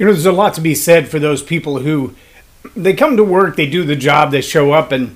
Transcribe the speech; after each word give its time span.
You 0.00 0.06
know, 0.06 0.12
there's 0.12 0.24
a 0.24 0.32
lot 0.32 0.54
to 0.54 0.62
be 0.62 0.74
said 0.74 1.08
for 1.08 1.18
those 1.18 1.42
people 1.42 1.80
who 1.80 2.14
they 2.74 2.94
come 2.94 3.18
to 3.18 3.22
work, 3.22 3.56
they 3.56 3.68
do 3.68 3.84
the 3.84 3.94
job, 3.94 4.30
they 4.30 4.40
show 4.40 4.72
up, 4.72 4.92
and 4.92 5.14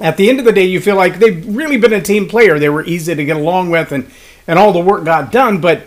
at 0.00 0.16
the 0.16 0.30
end 0.30 0.38
of 0.38 0.46
the 0.46 0.52
day, 0.52 0.64
you 0.64 0.80
feel 0.80 0.96
like 0.96 1.18
they've 1.18 1.46
really 1.46 1.76
been 1.76 1.92
a 1.92 2.00
team 2.00 2.26
player. 2.26 2.58
They 2.58 2.70
were 2.70 2.86
easy 2.86 3.14
to 3.14 3.22
get 3.22 3.36
along 3.36 3.68
with, 3.68 3.92
and, 3.92 4.10
and 4.46 4.58
all 4.58 4.72
the 4.72 4.80
work 4.80 5.04
got 5.04 5.30
done. 5.30 5.60
But 5.60 5.82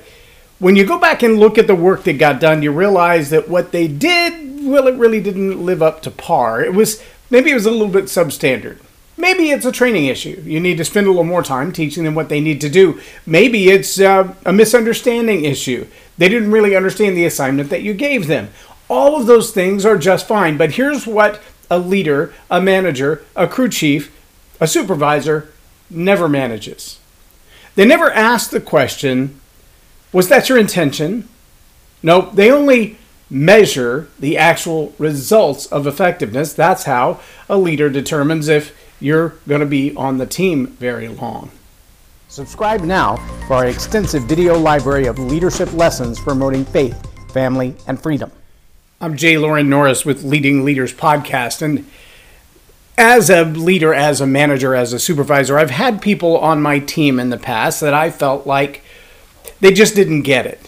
when 0.59 0.75
you 0.75 0.85
go 0.85 0.99
back 0.99 1.23
and 1.23 1.39
look 1.39 1.57
at 1.57 1.65
the 1.65 1.73
work 1.73 2.03
that 2.03 2.19
got 2.19 2.39
done, 2.39 2.61
you 2.61 2.71
realize 2.71 3.31
that 3.31 3.49
what 3.49 3.71
they 3.71 3.87
did, 3.87 4.63
well, 4.67 4.85
it 4.87 4.99
really 4.99 5.19
didn't 5.19 5.65
live 5.65 5.81
up 5.81 6.03
to 6.03 6.11
par. 6.11 6.63
It 6.63 6.75
was 6.75 7.03
maybe 7.31 7.49
it 7.49 7.55
was 7.55 7.65
a 7.65 7.71
little 7.71 7.87
bit 7.87 8.05
substandard. 8.05 8.77
Maybe 9.17 9.49
it's 9.49 9.65
a 9.65 9.71
training 9.71 10.05
issue. 10.05 10.43
You 10.45 10.59
need 10.59 10.77
to 10.77 10.85
spend 10.85 11.07
a 11.07 11.09
little 11.09 11.23
more 11.23 11.41
time 11.41 11.71
teaching 11.71 12.03
them 12.03 12.13
what 12.13 12.29
they 12.29 12.39
need 12.39 12.61
to 12.61 12.69
do. 12.69 13.01
Maybe 13.25 13.69
it's 13.69 13.99
uh, 13.99 14.35
a 14.45 14.53
misunderstanding 14.53 15.43
issue. 15.43 15.87
They 16.17 16.29
didn't 16.29 16.51
really 16.51 16.75
understand 16.75 17.15
the 17.15 17.25
assignment 17.25 17.69
that 17.69 17.83
you 17.83 17.93
gave 17.93 18.27
them. 18.27 18.49
All 18.89 19.19
of 19.19 19.27
those 19.27 19.51
things 19.51 19.85
are 19.85 19.97
just 19.97 20.27
fine. 20.27 20.57
But 20.57 20.73
here's 20.73 21.05
what 21.05 21.41
a 21.69 21.79
leader, 21.79 22.33
a 22.49 22.61
manager, 22.61 23.23
a 23.35 23.47
crew 23.47 23.69
chief, 23.69 24.15
a 24.59 24.67
supervisor 24.67 25.51
never 25.89 26.27
manages. 26.27 26.99
They 27.75 27.85
never 27.85 28.11
ask 28.11 28.49
the 28.49 28.61
question, 28.61 29.39
was 30.11 30.29
that 30.29 30.49
your 30.49 30.57
intention? 30.57 31.27
No, 32.01 32.29
they 32.33 32.51
only 32.51 32.97
measure 33.29 34.07
the 34.19 34.37
actual 34.37 34.93
results 34.97 35.65
of 35.67 35.85
effectiveness. 35.85 36.53
That's 36.53 36.83
how 36.83 37.19
a 37.49 37.57
leader 37.57 37.89
determines 37.89 38.47
if 38.47 38.75
you're 38.99 39.35
going 39.47 39.59
to 39.59 39.67
be 39.67 39.95
on 39.95 40.17
the 40.17 40.25
team 40.25 40.67
very 40.67 41.07
long. 41.07 41.51
Subscribe 42.29 42.81
now 42.81 43.15
for 43.47 43.55
our 43.55 43.67
extensive 43.67 44.23
video 44.23 44.57
library 44.57 45.07
of 45.07 45.17
leadership 45.17 45.71
lessons 45.73 46.19
promoting 46.19 46.65
faith, 46.65 47.07
family, 47.31 47.73
and 47.87 48.01
freedom. 48.01 48.31
I'm 48.99 49.15
J 49.15 49.37
Loren 49.37 49.69
Norris 49.69 50.03
with 50.03 50.23
Leading 50.23 50.65
Leaders 50.65 50.93
Podcast. 50.93 51.61
And 51.61 51.89
as 52.97 53.29
a 53.29 53.45
leader, 53.45 53.93
as 53.93 54.19
a 54.19 54.27
manager, 54.27 54.75
as 54.75 54.91
a 54.91 54.99
supervisor, 54.99 55.57
I've 55.57 55.69
had 55.69 56.01
people 56.01 56.37
on 56.37 56.61
my 56.61 56.79
team 56.79 57.17
in 57.17 57.29
the 57.29 57.37
past 57.37 57.79
that 57.79 57.93
I 57.93 58.11
felt 58.11 58.45
like 58.45 58.83
they 59.61 59.71
just 59.71 59.95
didn't 59.95 60.23
get 60.23 60.45
it 60.45 60.66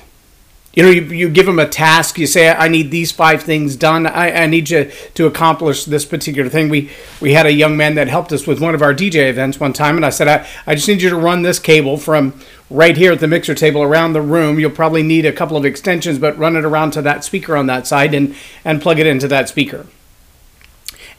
you 0.74 0.84
know, 0.84 0.90
you, 0.90 1.02
you 1.02 1.30
give 1.30 1.48
them 1.48 1.58
a 1.58 1.68
task. 1.68 2.20
You 2.20 2.28
say, 2.28 2.50
"I 2.50 2.68
need 2.68 2.92
these 2.92 3.12
five 3.12 3.42
things 3.42 3.76
done. 3.76 4.06
I, 4.06 4.44
I 4.44 4.46
need 4.46 4.70
you 4.70 4.92
to 5.16 5.26
accomplish 5.26 5.86
this 5.86 6.06
particular 6.06 6.50
thing." 6.50 6.70
We 6.70 6.92
we 7.20 7.34
had 7.34 7.46
a 7.46 7.52
young 7.52 7.76
man 7.76 7.96
that 7.96 8.08
helped 8.08 8.32
us 8.32 8.46
with 8.46 8.62
one 8.62 8.76
of 8.76 8.82
our 8.82 8.94
DJ 8.94 9.30
events 9.30 9.60
one 9.60 9.74
time, 9.74 9.96
and 9.96 10.06
I 10.06 10.12
said, 10.12 10.28
"I, 10.28 10.48
I 10.68 10.76
just 10.76 10.88
need 10.88 11.02
you 11.02 11.10
to 11.10 11.16
run 11.16 11.42
this 11.42 11.58
cable 11.58 11.98
from 11.98 12.40
right 12.70 12.96
here 12.96 13.12
at 13.12 13.20
the 13.20 13.28
mixer 13.28 13.56
table 13.56 13.82
around 13.82 14.14
the 14.14 14.22
room. 14.22 14.60
You'll 14.60 14.70
probably 14.70 15.02
need 15.02 15.26
a 15.26 15.34
couple 15.34 15.58
of 15.58 15.66
extensions, 15.66 16.20
but 16.20 16.38
run 16.38 16.56
it 16.56 16.64
around 16.64 16.92
to 16.92 17.02
that 17.02 17.24
speaker 17.24 17.58
on 17.58 17.66
that 17.66 17.88
side 17.88 18.14
and 18.14 18.36
and 18.64 18.82
plug 18.82 19.00
it 19.00 19.08
into 19.08 19.28
that 19.28 19.50
speaker." 19.50 19.88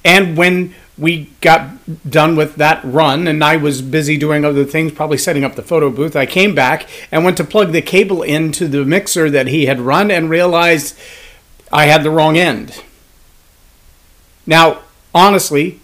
And 0.04 0.36
when 0.36 0.74
we 1.00 1.30
got 1.40 1.70
done 2.08 2.36
with 2.36 2.56
that 2.56 2.84
run 2.84 3.26
and 3.26 3.42
I 3.42 3.56
was 3.56 3.80
busy 3.80 4.18
doing 4.18 4.44
other 4.44 4.66
things, 4.66 4.92
probably 4.92 5.16
setting 5.16 5.44
up 5.44 5.54
the 5.54 5.62
photo 5.62 5.88
booth. 5.88 6.14
I 6.14 6.26
came 6.26 6.54
back 6.54 6.86
and 7.10 7.24
went 7.24 7.38
to 7.38 7.44
plug 7.44 7.72
the 7.72 7.80
cable 7.80 8.22
into 8.22 8.68
the 8.68 8.84
mixer 8.84 9.30
that 9.30 9.46
he 9.46 9.64
had 9.64 9.80
run 9.80 10.10
and 10.10 10.28
realized 10.28 10.96
I 11.72 11.86
had 11.86 12.02
the 12.02 12.10
wrong 12.10 12.36
end. 12.36 12.84
Now, 14.46 14.82
honestly, 15.14 15.80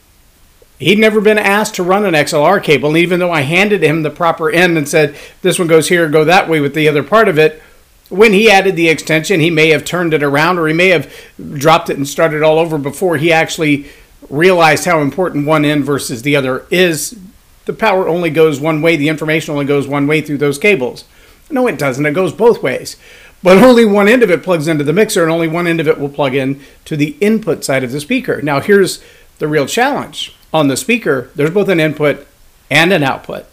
he'd 0.79 0.99
never 0.99 1.23
been 1.23 1.39
asked 1.39 1.77
to 1.77 1.83
run 1.83 2.05
an 2.05 2.15
XLR 2.15 2.63
cable, 2.63 2.91
and 2.91 2.99
even 2.99 3.19
though 3.19 3.33
I 3.33 3.41
handed 3.41 3.83
him 3.83 4.03
the 4.03 4.11
proper 4.11 4.51
end 4.51 4.77
and 4.77 4.87
said, 4.87 5.17
this 5.41 5.59
one 5.59 5.69
goes 5.69 5.89
here, 5.89 6.09
go 6.11 6.25
that 6.25 6.49
way 6.49 6.61
with 6.61 6.75
the 6.75 6.89
other 6.89 7.03
part 7.03 7.29
of 7.29 7.39
it, 7.39 7.63
when 8.09 8.33
he 8.33 8.51
added 8.51 8.77
the 8.77 8.89
extension, 8.89 9.41
he 9.41 9.51
may 9.51 9.71
have 9.71 9.85
turned 9.85 10.13
it 10.13 10.23
around 10.23 10.59
or 10.59 10.69
he 10.69 10.75
may 10.75 10.89
have 10.89 11.13
dropped 11.55 11.91
it 11.91 11.97
and 11.97 12.07
started 12.07 12.43
all 12.43 12.59
over 12.59 12.79
before 12.79 13.17
he 13.17 13.33
actually 13.33 13.87
realized 14.29 14.85
how 14.85 15.01
important 15.01 15.47
one 15.47 15.65
end 15.65 15.85
versus 15.85 16.23
the 16.23 16.37
other 16.37 16.67
is, 16.71 17.19
the 17.65 17.73
power 17.73 18.09
only 18.09 18.31
goes 18.31 18.61
one 18.61 18.83
way, 18.83 18.97
the 18.97 19.09
information 19.09 19.53
only 19.53 19.65
goes 19.65 19.87
one 19.87 20.07
way 20.07 20.21
through 20.21 20.39
those 20.39 20.59
cables. 20.59 21.05
No, 21.51 21.67
it 21.67 21.79
doesn't. 21.79 22.07
It 22.07 22.15
goes 22.15 22.33
both 22.33 22.63
ways. 22.63 22.97
But 23.43 23.59
only 23.59 23.85
one 23.85 24.09
end 24.09 24.23
of 24.23 24.31
it 24.31 24.43
plugs 24.43 24.67
into 24.67 24.85
the 24.85 24.93
mixer, 24.93 25.23
and 25.23 25.31
only 25.31 25.49
one 25.49 25.67
end 25.67 25.81
of 25.81 25.87
it 25.87 26.01
will 26.01 26.09
plug 26.09 26.35
in 26.35 26.61
to 26.85 26.97
the 26.97 27.17
input 27.21 27.65
side 27.65 27.85
of 27.85 27.93
the 27.93 28.01
speaker. 28.01 28.43
Now, 28.43 28.61
here's 28.61 29.03
the 29.39 29.49
real 29.49 29.67
challenge 29.67 30.35
on 30.53 30.69
the 30.69 30.77
speaker 30.77 31.31
there's 31.35 31.51
both 31.51 31.69
an 31.69 31.81
input 31.81 32.27
and 32.71 32.93
an 32.93 33.03
output. 33.03 33.47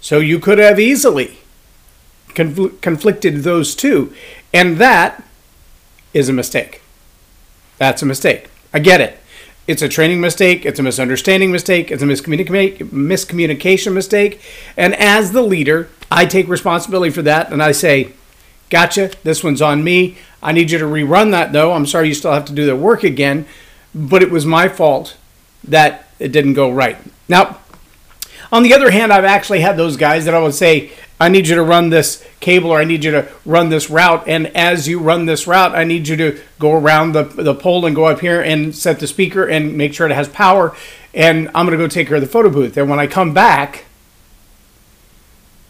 So 0.00 0.18
you 0.18 0.38
could 0.38 0.58
have 0.58 0.80
easily 0.80 1.38
confl- 2.30 2.80
conflicted 2.80 3.42
those 3.42 3.74
two, 3.74 4.14
and 4.52 4.78
that 4.78 5.22
is 6.14 6.28
a 6.28 6.32
mistake. 6.32 6.82
That's 7.78 8.02
a 8.02 8.06
mistake. 8.06 8.48
I 8.72 8.78
get 8.78 9.00
it. 9.00 9.18
It's 9.66 9.82
a 9.82 9.88
training 9.88 10.20
mistake, 10.20 10.64
it's 10.64 10.78
a 10.78 10.82
misunderstanding 10.82 11.50
mistake, 11.50 11.90
it's 11.90 12.02
a 12.02 12.06
miscommunication 12.06 13.92
mistake. 13.92 14.40
And 14.76 14.94
as 14.94 15.32
the 15.32 15.42
leader, 15.42 15.88
I 16.10 16.24
take 16.24 16.46
responsibility 16.48 17.10
for 17.10 17.22
that 17.22 17.52
and 17.52 17.62
I 17.62 17.72
say, 17.72 18.12
Gotcha, 18.68 19.12
this 19.22 19.44
one's 19.44 19.62
on 19.62 19.84
me. 19.84 20.16
I 20.42 20.52
need 20.52 20.70
you 20.70 20.78
to 20.78 20.84
rerun 20.84 21.30
that 21.30 21.52
though. 21.52 21.72
I'm 21.72 21.86
sorry 21.86 22.08
you 22.08 22.14
still 22.14 22.32
have 22.32 22.44
to 22.46 22.52
do 22.52 22.66
the 22.66 22.76
work 22.76 23.04
again, 23.04 23.46
but 23.94 24.22
it 24.22 24.30
was 24.30 24.44
my 24.44 24.68
fault 24.68 25.16
that 25.62 26.08
it 26.18 26.32
didn't 26.32 26.54
go 26.54 26.70
right. 26.70 26.96
Now, 27.28 27.58
on 28.50 28.62
the 28.62 28.74
other 28.74 28.90
hand, 28.90 29.12
I've 29.12 29.24
actually 29.24 29.60
had 29.60 29.76
those 29.76 29.96
guys 29.96 30.24
that 30.24 30.34
I 30.34 30.40
would 30.40 30.54
say, 30.54 30.90
I 31.20 31.28
need 31.28 31.48
you 31.48 31.54
to 31.56 31.62
run 31.62 31.90
this 31.90 32.25
cable 32.40 32.70
or 32.70 32.78
I 32.78 32.84
need 32.84 33.04
you 33.04 33.10
to 33.12 33.28
run 33.44 33.68
this 33.70 33.88
route. 33.90 34.24
And 34.26 34.48
as 34.48 34.86
you 34.86 34.98
run 34.98 35.26
this 35.26 35.46
route, 35.46 35.74
I 35.74 35.84
need 35.84 36.08
you 36.08 36.16
to 36.16 36.40
go 36.58 36.72
around 36.72 37.12
the, 37.12 37.24
the 37.24 37.54
pole 37.54 37.86
and 37.86 37.96
go 37.96 38.06
up 38.06 38.20
here 38.20 38.40
and 38.40 38.74
set 38.74 39.00
the 39.00 39.06
speaker 39.06 39.46
and 39.46 39.76
make 39.76 39.94
sure 39.94 40.06
it 40.06 40.14
has 40.14 40.28
power. 40.28 40.76
And 41.14 41.48
I'm 41.54 41.66
going 41.66 41.78
to 41.78 41.82
go 41.82 41.88
take 41.88 42.08
care 42.08 42.16
of 42.16 42.22
the 42.22 42.28
photo 42.28 42.50
booth. 42.50 42.76
And 42.76 42.90
when 42.90 42.98
I 42.98 43.06
come 43.06 43.32
back, 43.32 43.86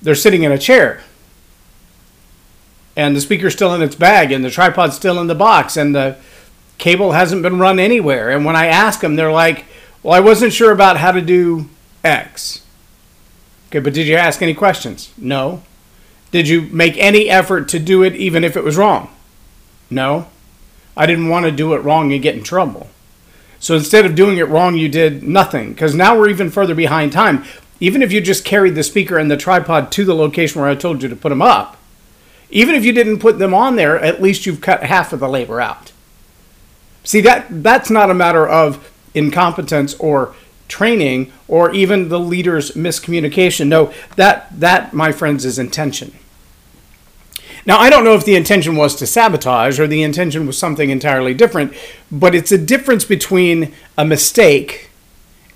they're 0.03 0.15
sitting 0.15 0.43
in 0.43 0.53
a 0.53 0.59
chair. 0.59 1.03
And 2.97 3.15
the 3.15 3.21
speaker's 3.21 3.53
still 3.53 3.75
in 3.75 3.83
its 3.83 3.95
bag 3.95 4.33
and 4.33 4.45
the 4.45 4.51
tripod's 4.51 4.97
still 4.97 5.21
in 5.21 5.27
the 5.27 5.35
box 5.35 5.77
and 5.77 5.95
the 5.95 6.17
cable 6.79 7.13
hasn't 7.13 7.43
been 7.43 7.59
run 7.59 7.79
anywhere. 7.79 8.31
And 8.31 8.45
when 8.45 8.57
I 8.57 8.67
ask 8.67 9.01
them, 9.01 9.17
they're 9.17 9.33
like, 9.33 9.67
well, 10.03 10.15
I 10.15 10.21
wasn't 10.21 10.53
sure 10.53 10.73
about 10.73 10.97
how 10.97 11.13
to 11.13 11.21
do 11.21 11.69
X. 12.03 12.63
Okay, 13.69 13.81
but 13.81 13.93
did 13.93 14.07
you 14.07 14.17
ask 14.17 14.41
any 14.43 14.55
questions? 14.55 15.13
No. 15.17 15.63
Did 16.37 16.49
you 16.49 16.69
make 16.71 16.99
any 16.99 17.31
effort 17.31 17.67
to 17.71 17.79
do 17.79 18.03
it 18.03 18.15
even 18.15 18.45
if 18.45 18.59
it 18.59 18.63
was 18.63 18.77
wrong? 18.77 19.09
No. 19.89 20.27
I 20.95 21.07
didn't 21.07 21.31
want 21.31 21.47
to 21.47 21.51
do 21.51 21.73
it 21.73 21.79
wrong 21.79 22.13
and 22.13 22.21
get 22.21 22.35
in 22.35 22.43
trouble. 22.43 22.91
So 23.59 23.75
instead 23.75 24.05
of 24.05 24.15
doing 24.15 24.37
it 24.37 24.47
wrong, 24.51 24.77
you 24.77 24.91
did 24.91 25.23
nothing 25.23 25.71
because 25.71 25.95
now 25.95 26.15
we're 26.15 26.29
even 26.29 26.51
further 26.51 26.75
behind 26.75 27.11
time. 27.11 27.45
Even 27.81 28.03
if 28.03 28.13
you 28.13 28.21
just 28.21 28.45
carried 28.45 28.75
the 28.75 28.83
speaker 28.83 29.17
and 29.17 29.31
the 29.31 29.39
tripod 29.39 29.91
to 29.93 30.05
the 30.05 30.15
location 30.15 30.61
where 30.61 30.69
I 30.69 30.75
told 30.75 31.03
you 31.03 31.09
to 31.09 31.17
put 31.17 31.31
them 31.31 31.41
up, 31.41 31.79
even 32.51 32.75
if 32.75 32.85
you 32.85 32.93
didn't 32.93 33.21
put 33.21 33.39
them 33.39 33.55
on 33.55 33.77
there, 33.77 33.99
at 33.99 34.21
least 34.21 34.45
you've 34.45 34.61
cut 34.61 34.83
half 34.83 35.15
of 35.15 35.21
the 35.21 35.31
labor 35.31 35.59
out. 35.59 35.93
See 37.03 37.23
that 37.23 37.47
that's 37.49 37.89
not 37.89 38.11
a 38.11 38.15
matter 38.15 38.47
of 38.47 38.93
incompetence 39.15 39.95
or 39.95 40.35
training 40.69 41.33
or 41.49 41.73
even 41.73 42.11
the 42.11 42.21
leader's 42.21 42.73
miscommunication. 42.73 43.69
No, 43.69 43.91
that 44.17 44.49
that 44.61 44.93
my 44.93 45.13
friends 45.13 45.47
is 45.47 45.59
intention. 45.59 46.13
Now, 47.67 47.79
I 47.79 47.91
don't 47.91 48.05
know 48.05 48.15
if 48.15 48.25
the 48.25 48.37
intention 48.37 48.77
was 48.77 48.95
to 48.97 49.07
sabotage 49.09 49.81
or 49.81 49.89
the 49.89 50.05
intention 50.05 50.47
was 50.47 50.57
something 50.57 50.89
entirely 50.89 51.35
different, 51.35 51.75
but 52.13 52.33
it's 52.33 52.53
a 52.53 52.59
difference 52.59 53.05
between 53.05 53.75
a 53.99 54.05
mistake 54.05 54.91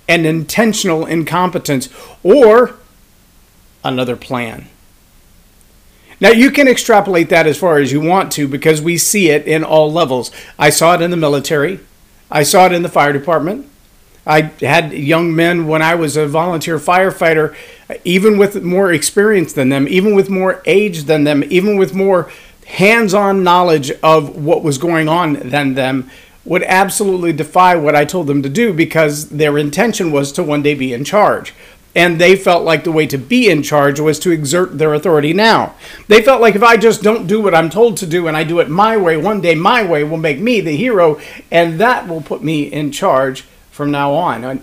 and 0.09 0.27
intentional 0.27 1.07
incompetence 1.07 1.89
or 2.25 2.75
another 3.85 4.17
plan. 4.17 4.69
Now, 6.21 6.31
you 6.31 6.51
can 6.51 6.67
extrapolate 6.67 7.29
that 7.29 7.47
as 7.47 7.57
far 7.57 7.79
as 7.79 7.93
you 7.93 8.01
want 8.01 8.33
to 8.33 8.49
because 8.49 8.83
we 8.83 8.99
see 8.99 9.31
it 9.31 9.47
in 9.47 9.63
all 9.63 9.91
levels. 9.91 10.33
I 10.59 10.69
saw 10.71 10.95
it 10.95 11.03
in 11.03 11.13
the 11.13 11.17
military, 11.17 11.79
I 12.29 12.43
saw 12.43 12.67
it 12.67 12.73
in 12.73 12.83
the 12.83 12.89
fire 12.89 13.13
department, 13.13 13.70
I 14.31 14.43
had 14.61 14.93
young 14.93 15.35
men 15.35 15.67
when 15.67 15.83
I 15.83 15.97
was 15.97 16.17
a 16.17 16.25
volunteer 16.25 16.79
firefighter, 16.79 17.53
even 18.05 18.39
with 18.39 18.63
more 18.63 18.93
experience 18.93 19.53
than 19.53 19.71
them, 19.71 19.89
even 19.89 20.15
with 20.15 20.31
more 20.31 20.63
age 20.67 21.05
than 21.05 21.25
them, 21.25 21.43
even 21.51 21.77
with 21.77 21.95
more 21.95 22.31
hands 22.67 23.13
on 23.13 23.43
knowledge 23.43 23.91
of 24.05 24.37
what 24.37 24.63
was 24.63 24.79
going 24.79 25.09
on 25.09 25.33
than 25.51 25.75
them, 25.75 26.09
would 26.45 26.63
absolutely 26.63 27.33
defy 27.33 27.75
what 27.75 27.97
I 27.97 28.05
told 28.05 28.29
them 28.29 28.41
to 28.45 28.49
do 28.49 28.73
because 28.73 29.31
their 29.31 29.59
intention 29.59 30.13
was 30.13 30.31
to 30.33 30.45
one 30.45 30.63
day 30.63 30.75
be 30.75 30.93
in 30.93 31.05
charge. 31.05 31.53
And 31.97 32.21
they 32.21 32.37
felt 32.37 32.63
like 32.63 32.85
the 32.85 32.93
way 32.93 33.09
to 33.09 33.19
be 33.19 33.51
in 33.51 33.65
charge 33.65 33.99
was 33.99 34.21
to 34.21 34.31
exert 34.31 34.79
their 34.79 34.95
authority 34.95 35.33
now. 35.33 35.75
They 36.07 36.23
felt 36.23 36.41
like 36.41 36.55
if 36.55 36.63
I 36.63 36.77
just 36.77 37.03
don't 37.03 37.27
do 37.27 37.41
what 37.41 37.55
I'm 37.55 37.69
told 37.69 37.97
to 37.97 38.07
do 38.07 38.29
and 38.29 38.37
I 38.37 38.45
do 38.45 38.61
it 38.61 38.71
my 38.71 38.97
way, 38.97 39.17
one 39.17 39.41
day 39.41 39.57
my 39.57 39.83
way 39.83 40.05
will 40.05 40.19
make 40.19 40.39
me 40.39 40.61
the 40.61 40.77
hero, 40.77 41.21
and 41.51 41.81
that 41.81 42.07
will 42.07 42.21
put 42.21 42.45
me 42.45 42.63
in 42.63 42.93
charge 42.93 43.45
from 43.81 43.91
now 43.91 44.13
on. 44.13 44.45
And 44.45 44.61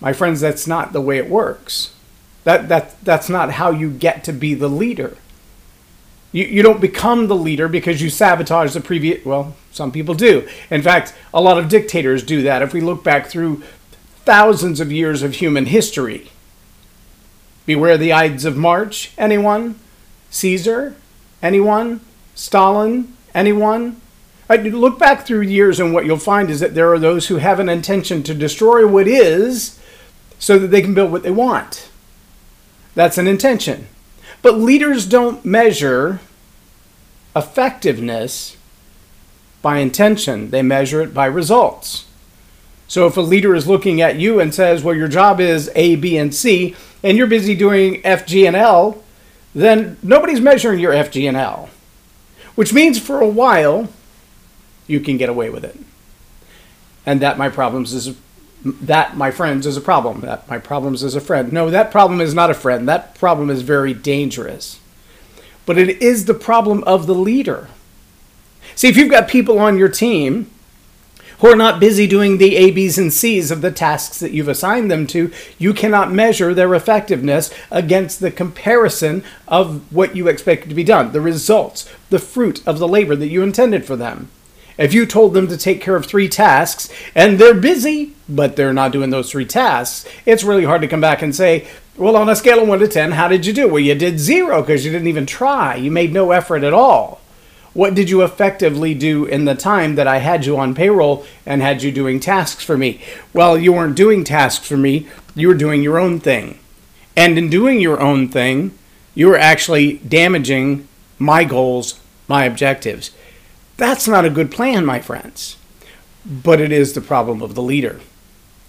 my 0.00 0.12
friends, 0.12 0.40
that's 0.40 0.66
not 0.66 0.92
the 0.92 1.00
way 1.00 1.18
it 1.18 1.30
works. 1.30 1.94
That, 2.42 2.68
that, 2.68 3.00
that's 3.04 3.28
not 3.28 3.52
how 3.52 3.70
you 3.70 3.92
get 3.92 4.24
to 4.24 4.32
be 4.32 4.54
the 4.54 4.66
leader. 4.66 5.16
You, 6.32 6.44
you 6.46 6.64
don't 6.64 6.80
become 6.80 7.28
the 7.28 7.36
leader 7.36 7.68
because 7.68 8.02
you 8.02 8.10
sabotage 8.10 8.74
the 8.74 8.80
previous. 8.80 9.24
Well, 9.24 9.54
some 9.70 9.92
people 9.92 10.16
do. 10.16 10.48
In 10.68 10.82
fact, 10.82 11.14
a 11.32 11.40
lot 11.40 11.58
of 11.58 11.68
dictators 11.68 12.24
do 12.24 12.42
that. 12.42 12.60
If 12.60 12.72
we 12.72 12.80
look 12.80 13.04
back 13.04 13.28
through 13.28 13.62
thousands 14.24 14.80
of 14.80 14.90
years 14.90 15.22
of 15.22 15.36
human 15.36 15.66
history, 15.66 16.32
beware 17.66 17.96
the 17.96 18.12
Ides 18.12 18.44
of 18.44 18.56
March. 18.56 19.12
Anyone? 19.16 19.78
Caesar? 20.30 20.96
Anyone? 21.40 22.00
Stalin? 22.34 23.16
Anyone? 23.32 24.00
I 24.50 24.56
look 24.56 24.98
back 24.98 25.26
through 25.26 25.42
years, 25.42 25.78
and 25.78 25.92
what 25.92 26.06
you'll 26.06 26.16
find 26.16 26.48
is 26.48 26.60
that 26.60 26.74
there 26.74 26.90
are 26.92 26.98
those 26.98 27.26
who 27.28 27.36
have 27.36 27.60
an 27.60 27.68
intention 27.68 28.22
to 28.22 28.34
destroy 28.34 28.86
what 28.86 29.06
is 29.06 29.78
so 30.38 30.58
that 30.58 30.68
they 30.68 30.80
can 30.80 30.94
build 30.94 31.12
what 31.12 31.22
they 31.22 31.30
want. 31.30 31.90
That's 32.94 33.18
an 33.18 33.26
intention. 33.26 33.88
But 34.40 34.58
leaders 34.58 35.04
don't 35.04 35.44
measure 35.44 36.20
effectiveness 37.36 38.56
by 39.60 39.78
intention, 39.78 40.50
they 40.50 40.62
measure 40.62 41.02
it 41.02 41.12
by 41.12 41.26
results. 41.26 42.06
So 42.86 43.06
if 43.06 43.16
a 43.16 43.20
leader 43.20 43.54
is 43.54 43.66
looking 43.66 44.00
at 44.00 44.16
you 44.16 44.40
and 44.40 44.54
says, 44.54 44.82
well, 44.82 44.94
your 44.94 45.08
job 45.08 45.40
is 45.40 45.70
A, 45.74 45.96
B, 45.96 46.16
and 46.16 46.34
C, 46.34 46.74
and 47.02 47.18
you're 47.18 47.26
busy 47.26 47.54
doing 47.54 48.00
F, 48.04 48.24
G, 48.24 48.46
and 48.46 48.56
L, 48.56 49.02
then 49.54 49.98
nobody's 50.02 50.40
measuring 50.40 50.78
your 50.78 50.92
F, 50.92 51.10
G, 51.10 51.26
and 51.26 51.36
L. 51.36 51.68
Which 52.54 52.72
means 52.72 52.98
for 52.98 53.20
a 53.20 53.28
while, 53.28 53.88
you 54.88 54.98
can 54.98 55.16
get 55.16 55.28
away 55.28 55.50
with 55.50 55.64
it. 55.64 55.76
And 57.06 57.20
that, 57.20 57.38
my 57.38 57.48
problems, 57.48 57.94
is 57.94 58.16
that, 58.64 59.16
my 59.16 59.30
friends, 59.30 59.66
is 59.66 59.76
a 59.76 59.80
problem. 59.80 60.22
That, 60.22 60.48
my 60.48 60.58
problems, 60.58 61.04
is 61.04 61.14
a 61.14 61.20
friend. 61.20 61.52
No, 61.52 61.70
that 61.70 61.92
problem 61.92 62.20
is 62.20 62.34
not 62.34 62.50
a 62.50 62.54
friend. 62.54 62.88
That 62.88 63.14
problem 63.14 63.50
is 63.50 63.62
very 63.62 63.94
dangerous. 63.94 64.80
But 65.64 65.78
it 65.78 66.02
is 66.02 66.24
the 66.24 66.34
problem 66.34 66.82
of 66.84 67.06
the 67.06 67.14
leader. 67.14 67.68
See, 68.74 68.88
if 68.88 68.96
you've 68.96 69.10
got 69.10 69.28
people 69.28 69.58
on 69.58 69.78
your 69.78 69.88
team 69.88 70.50
who 71.38 71.46
are 71.46 71.56
not 71.56 71.80
busy 71.80 72.06
doing 72.06 72.38
the 72.38 72.56
A, 72.56 72.70
B's, 72.70 72.98
and 72.98 73.12
C's 73.12 73.50
of 73.50 73.60
the 73.60 73.70
tasks 73.70 74.18
that 74.18 74.32
you've 74.32 74.48
assigned 74.48 74.90
them 74.90 75.06
to, 75.08 75.32
you 75.56 75.72
cannot 75.72 76.12
measure 76.12 76.52
their 76.52 76.74
effectiveness 76.74 77.54
against 77.70 78.18
the 78.18 78.30
comparison 78.30 79.22
of 79.46 79.92
what 79.92 80.16
you 80.16 80.26
expect 80.26 80.68
to 80.68 80.74
be 80.74 80.84
done, 80.84 81.12
the 81.12 81.20
results, 81.20 81.88
the 82.10 82.18
fruit 82.18 82.66
of 82.66 82.78
the 82.78 82.88
labor 82.88 83.14
that 83.14 83.28
you 83.28 83.42
intended 83.42 83.84
for 83.84 83.94
them. 83.94 84.30
If 84.78 84.94
you 84.94 85.04
told 85.04 85.34
them 85.34 85.48
to 85.48 85.56
take 85.56 85.80
care 85.80 85.96
of 85.96 86.06
three 86.06 86.28
tasks 86.28 86.88
and 87.14 87.38
they're 87.38 87.52
busy, 87.52 88.14
but 88.28 88.54
they're 88.54 88.72
not 88.72 88.92
doing 88.92 89.10
those 89.10 89.30
three 89.30 89.44
tasks, 89.44 90.08
it's 90.24 90.44
really 90.44 90.64
hard 90.64 90.82
to 90.82 90.88
come 90.88 91.00
back 91.00 91.20
and 91.20 91.34
say, 91.34 91.66
well, 91.96 92.16
on 92.16 92.28
a 92.28 92.36
scale 92.36 92.62
of 92.62 92.68
1 92.68 92.78
to 92.78 92.86
10, 92.86 93.10
how 93.12 93.26
did 93.26 93.44
you 93.44 93.52
do? 93.52 93.66
Well, 93.66 93.80
you 93.80 93.96
did 93.96 94.20
zero 94.20 94.62
because 94.62 94.84
you 94.84 94.92
didn't 94.92 95.08
even 95.08 95.26
try. 95.26 95.74
You 95.74 95.90
made 95.90 96.12
no 96.12 96.30
effort 96.30 96.62
at 96.62 96.72
all. 96.72 97.20
What 97.74 97.94
did 97.94 98.08
you 98.08 98.22
effectively 98.22 98.94
do 98.94 99.24
in 99.24 99.44
the 99.44 99.56
time 99.56 99.96
that 99.96 100.06
I 100.06 100.18
had 100.18 100.46
you 100.46 100.56
on 100.56 100.76
payroll 100.76 101.26
and 101.44 101.60
had 101.60 101.82
you 101.82 101.90
doing 101.90 102.20
tasks 102.20 102.62
for 102.62 102.78
me? 102.78 103.00
Well, 103.32 103.58
you 103.58 103.72
weren't 103.72 103.96
doing 103.96 104.22
tasks 104.22 104.66
for 104.66 104.76
me, 104.76 105.08
you 105.34 105.48
were 105.48 105.54
doing 105.54 105.82
your 105.82 105.98
own 105.98 106.20
thing. 106.20 106.58
And 107.16 107.36
in 107.36 107.50
doing 107.50 107.80
your 107.80 108.00
own 108.00 108.28
thing, 108.28 108.78
you 109.14 109.26
were 109.26 109.38
actually 109.38 109.94
damaging 109.98 110.86
my 111.18 111.42
goals, 111.42 112.00
my 112.28 112.44
objectives. 112.44 113.10
That's 113.78 114.06
not 114.06 114.26
a 114.26 114.30
good 114.30 114.50
plan, 114.50 114.84
my 114.84 115.00
friends. 115.00 115.56
But 116.26 116.60
it 116.60 116.70
is 116.70 116.92
the 116.92 117.00
problem 117.00 117.40
of 117.40 117.54
the 117.54 117.62
leader. 117.62 118.00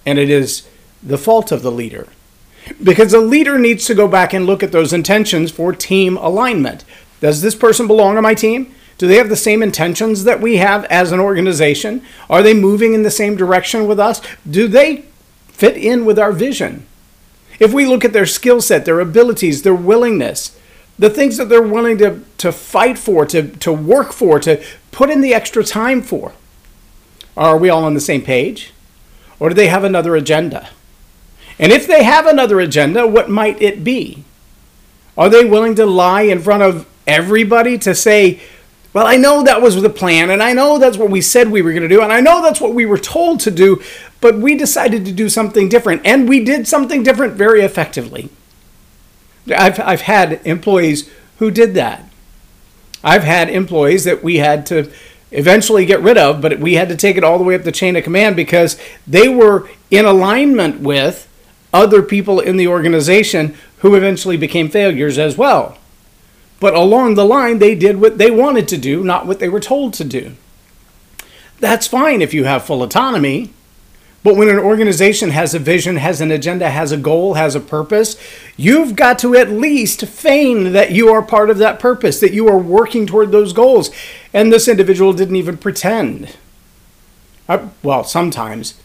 And 0.06 0.18
it 0.18 0.30
is 0.30 0.66
the 1.04 1.18
fault 1.18 1.52
of 1.52 1.62
the 1.62 1.72
leader. 1.72 2.08
Because 2.82 3.12
the 3.12 3.20
leader 3.20 3.58
needs 3.58 3.86
to 3.86 3.96
go 3.96 4.08
back 4.08 4.34
and 4.34 4.46
look 4.46 4.64
at 4.64 4.72
those 4.72 4.94
intentions 4.94 5.52
for 5.52 5.74
team 5.74 6.16
alignment. 6.18 6.86
Does 7.20 7.42
this 7.42 7.56
person 7.56 7.88
belong 7.88 8.16
on 8.16 8.24
my 8.24 8.36
team? 8.36 8.74
Do 9.00 9.08
they 9.08 9.16
have 9.16 9.30
the 9.30 9.36
same 9.36 9.64
intentions 9.64 10.26
that 10.26 10.42
we 10.42 10.58
have 10.58 10.86
as 10.86 11.12
an 11.12 11.20
organization? 11.20 12.04
Are 12.30 12.44
they 12.44 12.54
moving 12.54 12.94
in 12.94 13.04
the 13.04 13.10
same 13.10 13.36
direction 13.36 13.88
with 13.88 14.00
us? 14.00 14.22
Do 14.50 14.68
they 14.68 15.06
fit 15.48 15.76
in 15.76 16.06
with 16.06 16.20
our 16.20 16.32
vision? 16.32 16.86
If 17.60 17.74
we 17.74 17.86
look 17.86 18.06
at 18.06 18.14
their 18.14 18.26
skill 18.26 18.62
set, 18.62 18.86
their 18.86 19.00
abilities, 19.00 19.64
their 19.64 19.74
willingness, 19.74 20.58
the 21.00 21.10
things 21.10 21.38
that 21.38 21.48
they're 21.48 21.62
willing 21.62 21.98
to, 21.98 22.20
to 22.38 22.52
fight 22.52 23.00
for, 23.00 23.26
to, 23.26 23.48
to 23.48 23.72
work 23.72 24.12
for, 24.12 24.38
to 24.40 24.62
put 24.92 25.10
in 25.10 25.22
the 25.22 25.34
extra 25.34 25.64
time 25.64 26.02
for. 26.02 26.34
Are 27.38 27.58
we 27.58 27.70
all 27.70 27.86
on 27.86 27.94
the 27.94 28.02
same 28.02 28.22
page? 28.22 28.74
Or 29.40 29.48
do 29.48 29.56
they 29.56 29.68
have 29.68 29.86
another 29.86 30.18
agenda? 30.18 30.70
And 31.58 31.72
if 31.72 31.88
they 31.88 32.04
have 32.04 32.26
another 32.26 32.60
agenda, 32.60 33.08
what 33.08 33.30
might 33.30 33.62
it 33.62 33.82
be? 33.84 34.26
Are 35.18 35.30
they 35.30 35.46
willing 35.46 35.76
to 35.76 35.86
lie 35.86 36.24
in 36.24 36.40
front 36.40 36.64
of 36.64 36.86
everybody 37.08 37.78
to 37.80 37.96
say, 37.96 38.42
well, 38.92 39.08
I 39.08 39.16
know 39.16 39.44
that 39.44 39.62
was 39.62 39.82
the 39.82 39.90
plan, 39.90 40.30
and 40.30 40.44
I 40.44 40.52
know 40.52 40.80
that's 40.80 40.98
what 40.98 41.10
we 41.10 41.22
said 41.22 41.50
we 41.50 41.62
were 41.62 41.72
going 41.72 41.84
to 41.84 41.90
do, 41.90 42.02
and 42.02 42.12
I 42.12 42.20
know 42.22 42.42
that's 42.42 42.60
what 42.60 42.74
we 42.74 42.86
were 42.86 42.98
told 42.98 43.40
to 43.42 43.52
do, 43.52 43.82
but 44.20 44.36
we 44.36 44.56
decided 44.56 45.06
to 45.06 45.12
do 45.12 45.30
something 45.30 45.70
different, 45.70 46.02
and 46.06 46.28
we 46.28 46.44
did 46.44 46.68
something 46.68 47.04
different 47.04 47.34
very 47.34 47.62
effectively. 47.62 48.30
I've, 49.48 49.80
I've 49.80 50.02
had 50.02 50.42
employees 50.46 51.10
who 51.38 51.52
did 51.52 51.74
that. 51.76 52.04
I've 53.04 53.24
had 53.24 53.50
employees 53.50 54.04
that 54.04 54.24
we 54.24 54.38
had 54.38 54.66
to 54.68 54.92
eventually 55.32 55.86
get 55.86 56.02
rid 56.02 56.18
of, 56.18 56.42
but 56.42 56.60
we 56.60 56.74
had 56.74 56.90
to 56.90 56.96
take 56.96 57.16
it 57.18 57.24
all 57.24 57.38
the 57.38 57.44
way 57.44 57.56
up 57.56 57.64
the 57.64 57.72
chain 57.72 57.96
of 57.96 58.04
command 58.04 58.36
because 58.36 58.80
they 59.08 59.30
were 59.30 59.70
in 59.90 60.06
alignment 60.06 60.82
with 60.82 61.28
other 61.74 62.02
people 62.02 62.40
in 62.40 62.58
the 62.58 62.68
organization 62.68 63.56
who 63.80 63.96
eventually 63.96 64.38
became 64.38 64.70
failures 64.70 65.18
as 65.18 65.38
well. 65.38 65.78
But 66.60 66.74
along 66.74 67.16
the 67.16 67.26
line, 67.26 67.60
they 67.60 67.76
did 67.76 68.02
what 68.02 68.18
they 68.18 68.32
wanted 68.32 68.68
to 68.70 68.78
do, 68.78 69.04
not 69.04 69.26
what 69.26 69.40
they 69.40 69.48
were 69.48 69.62
told 69.62 69.94
to 69.94 70.04
do. 70.04 70.36
That's 71.60 71.88
fine 71.88 72.22
if 72.22 72.34
you 72.34 72.46
have 72.46 72.66
full 72.66 72.84
autonomy. 72.84 73.54
But 74.22 74.36
when 74.36 74.50
an 74.50 74.60
organization 74.60 75.30
has 75.30 75.54
a 75.54 75.60
vision, 75.60 75.96
has 75.96 76.20
an 76.20 76.32
agenda, 76.32 76.70
has 76.70 76.92
a 76.92 76.98
goal, 76.98 77.36
has 77.36 77.56
a 77.56 77.60
purpose, 77.60 78.18
you've 78.58 78.96
got 78.96 79.18
to 79.20 79.36
at 79.36 79.50
least 79.50 80.06
feign 80.06 80.74
that 80.74 80.92
you 80.92 81.10
are 81.10 81.22
part 81.22 81.50
of 81.50 81.58
that 81.60 81.80
purpose, 81.80 82.20
that 82.20 82.34
you 82.34 82.48
are 82.50 82.58
working 82.58 83.08
toward 83.08 83.32
those 83.32 83.54
goals. 83.54 83.92
And 84.34 84.52
this 84.52 84.68
individual 84.68 85.14
didn't 85.14 85.38
even 85.38 85.58
pretend. 85.58 86.36
Uh, 87.48 87.70
well, 87.82 88.04
sometimes 88.04 88.80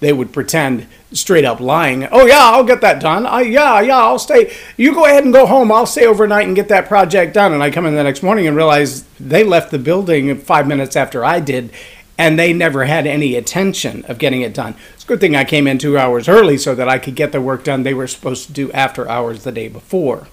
they 0.00 0.12
would 0.12 0.32
pretend 0.32 0.86
straight 1.12 1.44
up 1.44 1.58
lying. 1.58 2.06
Oh 2.12 2.26
yeah, 2.26 2.50
I'll 2.50 2.64
get 2.64 2.80
that 2.82 3.00
done. 3.00 3.26
I, 3.26 3.42
yeah, 3.42 3.80
yeah, 3.80 3.98
I'll 3.98 4.18
stay. 4.18 4.54
You 4.76 4.94
go 4.94 5.06
ahead 5.06 5.24
and 5.24 5.32
go 5.32 5.46
home. 5.46 5.72
I'll 5.72 5.86
stay 5.86 6.06
overnight 6.06 6.46
and 6.46 6.54
get 6.54 6.68
that 6.68 6.86
project 6.86 7.34
done. 7.34 7.52
And 7.52 7.62
I 7.62 7.70
come 7.70 7.84
in 7.84 7.96
the 7.96 8.04
next 8.04 8.22
morning 8.22 8.46
and 8.46 8.56
realize 8.56 9.02
they 9.18 9.42
left 9.42 9.70
the 9.70 9.78
building 9.78 10.38
five 10.38 10.68
minutes 10.68 10.94
after 10.94 11.24
I 11.24 11.40
did, 11.40 11.72
and 12.18 12.36
they 12.36 12.52
never 12.52 12.84
had 12.84 13.06
any 13.06 13.36
intention 13.36 14.04
of 14.06 14.18
getting 14.18 14.42
it 14.42 14.52
done. 14.52 14.74
It's 14.94 15.04
a 15.04 15.06
good 15.06 15.20
thing 15.20 15.36
I 15.36 15.44
came 15.44 15.68
in 15.68 15.78
two 15.78 15.96
hours 15.96 16.28
early 16.28 16.58
so 16.58 16.74
that 16.74 16.88
I 16.88 16.98
could 16.98 17.14
get 17.14 17.30
the 17.30 17.40
work 17.40 17.62
done 17.62 17.84
they 17.84 17.94
were 17.94 18.08
supposed 18.08 18.48
to 18.48 18.52
do 18.52 18.72
after 18.72 19.08
hours 19.08 19.44
the 19.44 19.52
day 19.52 19.68
before. 19.68 20.26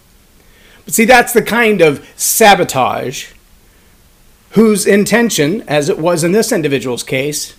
But 0.84 0.96
see, 0.96 1.06
that's 1.06 1.32
the 1.32 1.44
kind 1.44 1.82
of 1.82 2.08
sabotage 2.16 3.32
whose 4.52 4.88
intention, 4.88 5.62
as 5.68 5.88
it 5.88 6.00
was 6.00 6.24
in 6.24 6.32
this 6.32 6.52
individual's 6.52 7.04
case, 7.04 7.56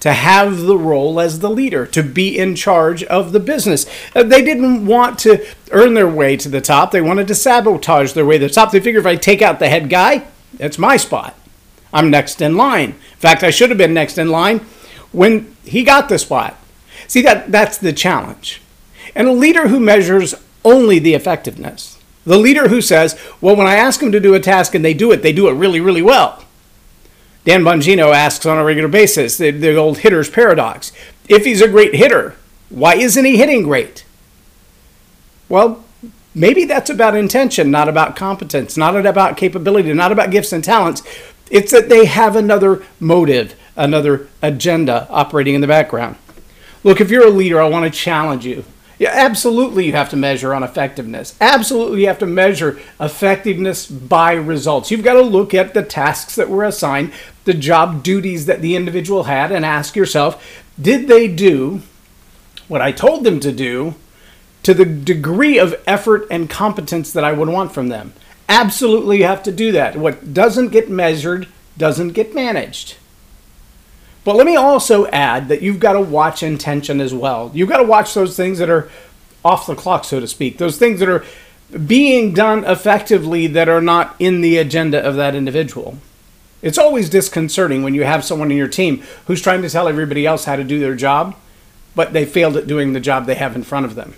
to 0.00 0.12
have 0.12 0.60
the 0.60 0.76
role 0.76 1.18
as 1.18 1.38
the 1.38 1.48
leader, 1.48 1.86
to 1.86 2.02
be 2.02 2.38
in 2.38 2.54
charge 2.54 3.02
of 3.04 3.32
the 3.32 3.40
business. 3.40 3.86
Uh, 4.14 4.22
they 4.22 4.42
didn't 4.42 4.84
want 4.84 5.18
to 5.20 5.46
earn 5.72 5.94
their 5.94 6.08
way 6.08 6.36
to 6.36 6.48
the 6.48 6.60
top. 6.60 6.90
They 6.90 7.00
wanted 7.00 7.26
to 7.28 7.34
sabotage 7.34 8.12
their 8.12 8.26
way 8.26 8.38
to 8.38 8.48
the 8.48 8.52
top. 8.52 8.72
They 8.72 8.80
figured 8.80 9.02
if 9.02 9.06
I 9.06 9.16
take 9.16 9.40
out 9.40 9.58
the 9.58 9.68
head 9.68 9.88
guy, 9.88 10.26
that's 10.54 10.78
my 10.78 10.96
spot. 10.96 11.34
I'm 11.96 12.10
next 12.10 12.42
in 12.42 12.58
line. 12.58 12.90
In 12.90 13.18
fact, 13.18 13.42
I 13.42 13.50
should 13.50 13.70
have 13.70 13.78
been 13.78 13.94
next 13.94 14.18
in 14.18 14.28
line 14.28 14.58
when 15.12 15.56
he 15.64 15.82
got 15.82 16.10
the 16.10 16.18
spot. 16.18 16.54
See 17.08 17.22
that 17.22 17.50
that's 17.50 17.78
the 17.78 17.94
challenge. 17.94 18.60
And 19.14 19.26
a 19.26 19.32
leader 19.32 19.68
who 19.68 19.80
measures 19.80 20.34
only 20.62 20.98
the 20.98 21.14
effectiveness. 21.14 21.98
The 22.26 22.36
leader 22.36 22.68
who 22.68 22.82
says, 22.82 23.18
"Well, 23.40 23.56
when 23.56 23.66
I 23.66 23.76
ask 23.76 24.00
them 24.00 24.12
to 24.12 24.20
do 24.20 24.34
a 24.34 24.40
task 24.40 24.74
and 24.74 24.84
they 24.84 24.92
do 24.92 25.10
it, 25.10 25.22
they 25.22 25.32
do 25.32 25.48
it 25.48 25.54
really, 25.54 25.80
really 25.80 26.02
well." 26.02 26.44
Dan 27.46 27.62
Bongino 27.62 28.12
asks 28.12 28.44
on 28.44 28.58
a 28.58 28.64
regular 28.64 28.88
basis, 28.88 29.38
the, 29.38 29.50
the 29.50 29.74
old 29.76 29.98
hitter's 29.98 30.28
paradox. 30.28 30.92
If 31.28 31.46
he's 31.46 31.62
a 31.62 31.68
great 31.68 31.94
hitter, 31.94 32.34
why 32.68 32.96
isn't 32.96 33.24
he 33.24 33.38
hitting 33.38 33.62
great? 33.62 34.04
Well, 35.48 35.82
maybe 36.34 36.66
that's 36.66 36.90
about 36.90 37.16
intention, 37.16 37.70
not 37.70 37.88
about 37.88 38.16
competence, 38.16 38.76
not 38.76 38.96
about 39.06 39.38
capability, 39.38 39.92
not 39.94 40.12
about 40.12 40.30
gifts 40.30 40.52
and 40.52 40.62
talents. 40.62 41.02
It's 41.50 41.72
that 41.72 41.88
they 41.88 42.06
have 42.06 42.36
another 42.36 42.82
motive, 42.98 43.54
another 43.76 44.28
agenda 44.42 45.06
operating 45.10 45.54
in 45.54 45.60
the 45.60 45.66
background. 45.66 46.16
Look, 46.82 47.00
if 47.00 47.10
you're 47.10 47.26
a 47.26 47.30
leader, 47.30 47.60
I 47.60 47.68
want 47.68 47.84
to 47.84 47.98
challenge 47.98 48.44
you. 48.44 48.64
Yeah, 48.98 49.10
absolutely, 49.12 49.84
you 49.84 49.92
have 49.92 50.08
to 50.10 50.16
measure 50.16 50.54
on 50.54 50.62
effectiveness. 50.62 51.36
Absolutely, 51.40 52.00
you 52.02 52.06
have 52.06 52.18
to 52.20 52.26
measure 52.26 52.80
effectiveness 52.98 53.86
by 53.86 54.32
results. 54.32 54.90
You've 54.90 55.04
got 55.04 55.14
to 55.14 55.22
look 55.22 55.52
at 55.52 55.74
the 55.74 55.82
tasks 55.82 56.34
that 56.36 56.48
were 56.48 56.64
assigned, 56.64 57.12
the 57.44 57.52
job 57.52 58.02
duties 58.02 58.46
that 58.46 58.62
the 58.62 58.74
individual 58.74 59.24
had, 59.24 59.52
and 59.52 59.66
ask 59.66 59.96
yourself 59.96 60.62
did 60.80 61.08
they 61.08 61.26
do 61.26 61.82
what 62.68 62.82
I 62.82 62.92
told 62.92 63.24
them 63.24 63.40
to 63.40 63.52
do 63.52 63.94
to 64.62 64.74
the 64.74 64.84
degree 64.84 65.58
of 65.58 65.74
effort 65.86 66.26
and 66.30 66.50
competence 66.50 67.12
that 67.12 67.24
I 67.24 67.32
would 67.32 67.48
want 67.48 67.72
from 67.72 67.88
them? 67.88 68.12
Absolutely, 68.48 69.18
you 69.18 69.24
have 69.24 69.42
to 69.44 69.52
do 69.52 69.72
that. 69.72 69.96
What 69.96 70.32
doesn't 70.32 70.68
get 70.68 70.88
measured 70.88 71.48
doesn't 71.76 72.12
get 72.12 72.34
managed. 72.34 72.96
But 74.24 74.36
let 74.36 74.46
me 74.46 74.56
also 74.56 75.06
add 75.06 75.48
that 75.48 75.62
you've 75.62 75.80
got 75.80 75.92
to 75.92 76.00
watch 76.00 76.42
intention 76.42 77.00
as 77.00 77.14
well. 77.14 77.50
You've 77.54 77.68
got 77.68 77.78
to 77.78 77.84
watch 77.84 78.14
those 78.14 78.36
things 78.36 78.58
that 78.58 78.70
are 78.70 78.90
off 79.44 79.66
the 79.66 79.76
clock, 79.76 80.04
so 80.04 80.18
to 80.18 80.26
speak, 80.26 80.58
those 80.58 80.78
things 80.78 80.98
that 80.98 81.08
are 81.08 81.24
being 81.86 82.32
done 82.32 82.64
effectively 82.64 83.46
that 83.48 83.68
are 83.68 83.80
not 83.80 84.16
in 84.18 84.40
the 84.40 84.56
agenda 84.56 85.00
of 85.00 85.16
that 85.16 85.34
individual. 85.34 85.98
It's 86.62 86.78
always 86.78 87.10
disconcerting 87.10 87.82
when 87.82 87.94
you 87.94 88.04
have 88.04 88.24
someone 88.24 88.50
in 88.50 88.56
your 88.56 88.68
team 88.68 89.02
who's 89.26 89.42
trying 89.42 89.62
to 89.62 89.70
tell 89.70 89.88
everybody 89.88 90.26
else 90.26 90.44
how 90.44 90.56
to 90.56 90.64
do 90.64 90.80
their 90.80 90.96
job, 90.96 91.36
but 91.94 92.12
they 92.12 92.24
failed 92.24 92.56
at 92.56 92.66
doing 92.66 92.92
the 92.92 93.00
job 93.00 93.26
they 93.26 93.34
have 93.34 93.54
in 93.54 93.62
front 93.62 93.86
of 93.86 93.94
them. 93.94 94.14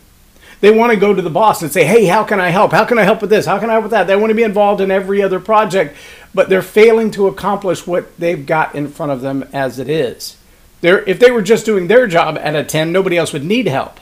They 0.60 0.70
want 0.70 0.92
to 0.92 0.98
go 0.98 1.14
to 1.14 1.22
the 1.22 1.30
boss 1.30 1.62
and 1.62 1.70
say, 1.70 1.84
hey, 1.84 2.06
how 2.06 2.24
can 2.24 2.40
I 2.40 2.50
help? 2.50 2.72
How 2.72 2.84
can 2.84 2.98
I 2.98 3.04
help 3.04 3.20
with 3.20 3.30
this? 3.30 3.46
How 3.46 3.58
can 3.58 3.70
I 3.70 3.74
help 3.74 3.84
with 3.84 3.92
that? 3.92 4.06
They 4.06 4.16
want 4.16 4.30
to 4.30 4.34
be 4.34 4.42
involved 4.42 4.80
in 4.80 4.90
every 4.90 5.22
other 5.22 5.38
project, 5.38 5.96
but 6.34 6.48
they're 6.48 6.62
failing 6.62 7.10
to 7.12 7.28
accomplish 7.28 7.86
what 7.86 8.16
they've 8.18 8.44
got 8.44 8.74
in 8.74 8.88
front 8.88 9.12
of 9.12 9.20
them 9.20 9.48
as 9.52 9.78
it 9.78 9.88
is. 9.88 10.36
They're, 10.80 11.02
if 11.08 11.20
they 11.20 11.30
were 11.30 11.42
just 11.42 11.64
doing 11.64 11.86
their 11.86 12.06
job 12.06 12.36
at 12.38 12.56
a 12.56 12.64
10, 12.64 12.92
nobody 12.92 13.16
else 13.16 13.32
would 13.32 13.44
need 13.44 13.66
help. 13.66 14.00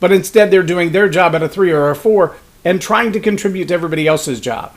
But 0.00 0.12
instead, 0.12 0.50
they're 0.50 0.62
doing 0.64 0.90
their 0.90 1.08
job 1.08 1.34
at 1.34 1.42
a 1.42 1.48
3 1.48 1.70
or 1.70 1.90
a 1.90 1.94
4 1.94 2.36
and 2.64 2.80
trying 2.80 3.12
to 3.12 3.20
contribute 3.20 3.68
to 3.68 3.74
everybody 3.74 4.06
else's 4.06 4.40
job. 4.40 4.74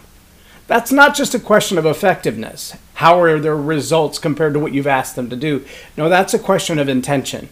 That's 0.68 0.92
not 0.92 1.16
just 1.16 1.36
a 1.36 1.40
question 1.40 1.78
of 1.78 1.86
effectiveness. 1.86 2.76
How 2.96 3.20
are 3.22 3.40
their 3.40 3.56
results 3.56 4.18
compared 4.18 4.54
to 4.54 4.60
what 4.60 4.74
you've 4.74 4.88
asked 4.88 5.16
them 5.16 5.30
to 5.30 5.36
do? 5.36 5.64
No, 5.96 6.10
that's 6.10 6.34
a 6.34 6.40
question 6.40 6.80
of 6.80 6.90
intention. 6.90 7.50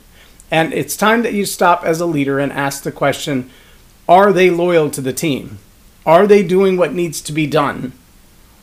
And 0.53 0.72
it's 0.72 0.95
time 0.95 1.24
that 1.24 1.33
you 1.33 1.48
stop 1.48 1.83
as 1.83 2.00
a 2.00 2.05
leader 2.05 2.38
and 2.38 2.53
ask 2.53 2.83
the 2.83 2.91
question 2.91 3.50
Are 4.07 4.31
they 4.31 4.51
loyal 4.51 4.91
to 4.91 5.01
the 5.01 5.12
team? 5.12 5.57
Are 6.05 6.27
they 6.27 6.43
doing 6.43 6.77
what 6.77 6.93
needs 6.93 7.22
to 7.22 7.31
be 7.31 7.48
done? 7.48 7.93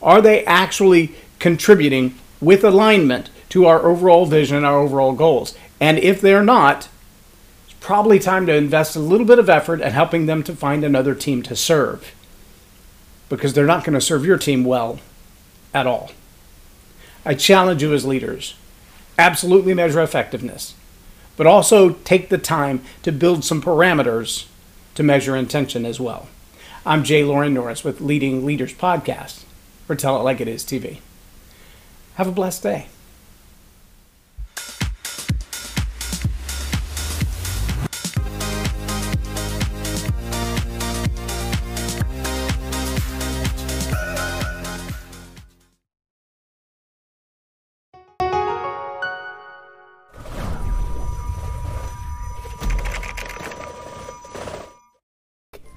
Are 0.01 0.21
they 0.21 0.45
actually 0.45 1.13
contributing 1.37 2.15
with 2.39 2.63
alignment 2.63 3.29
to 3.49 3.65
our 3.65 3.85
overall 3.85 4.25
vision 4.25 4.55
and 4.55 4.65
our 4.65 4.77
overall 4.77 5.11
goals? 5.11 5.53
And 5.81 5.99
if 5.99 6.21
they're 6.21 6.45
not, 6.45 6.87
it's 7.65 7.75
probably 7.81 8.19
time 8.19 8.45
to 8.45 8.55
invest 8.55 8.95
a 8.95 8.99
little 8.99 9.25
bit 9.25 9.37
of 9.37 9.49
effort 9.49 9.81
at 9.81 9.91
helping 9.91 10.27
them 10.27 10.43
to 10.43 10.55
find 10.55 10.85
another 10.85 11.13
team 11.13 11.43
to 11.43 11.57
serve 11.57 12.15
because 13.27 13.53
they're 13.53 13.65
not 13.65 13.83
going 13.83 13.95
to 13.95 14.01
serve 14.01 14.25
your 14.25 14.37
team 14.37 14.63
well 14.63 15.01
at 15.73 15.87
all. 15.87 16.11
I 17.25 17.33
challenge 17.33 17.83
you 17.83 17.93
as 17.93 18.05
leaders 18.05 18.55
absolutely 19.19 19.73
measure 19.73 20.01
effectiveness 20.01 20.73
but 21.37 21.47
also 21.47 21.93
take 22.03 22.29
the 22.29 22.37
time 22.37 22.81
to 23.03 23.11
build 23.11 23.43
some 23.43 23.61
parameters 23.61 24.47
to 24.95 25.03
measure 25.03 25.35
intention 25.35 25.85
as 25.85 25.99
well. 25.99 26.27
I'm 26.85 27.03
J 27.03 27.23
Loren 27.23 27.53
Norris 27.53 27.83
with 27.83 28.01
Leading 28.01 28.45
Leaders 28.45 28.73
Podcast 28.73 29.43
for 29.85 29.95
Tell 29.95 30.17
It 30.19 30.23
Like 30.23 30.41
It 30.41 30.47
Is 30.47 30.63
TV. 30.63 30.99
Have 32.15 32.27
a 32.27 32.31
blessed 32.31 32.63
day. 32.63 32.87